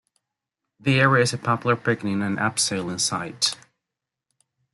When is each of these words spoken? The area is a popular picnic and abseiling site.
The 0.79 0.99
area 0.99 1.21
is 1.21 1.31
a 1.31 1.37
popular 1.37 1.75
picnic 1.75 2.13
and 2.15 2.39
abseiling 2.39 2.99
site. 2.99 3.55